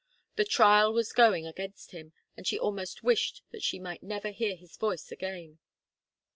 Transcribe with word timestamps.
The 0.35 0.45
trial 0.45 0.91
was 0.93 1.13
going 1.13 1.45
against 1.45 1.91
him, 1.91 2.13
and 2.35 2.47
she 2.47 2.57
almost 2.57 3.03
wished 3.03 3.43
that 3.51 3.61
she 3.61 3.77
might 3.77 4.01
never 4.01 4.31
hear 4.31 4.55
his 4.55 4.75
voice 4.75 5.11
again. 5.11 5.59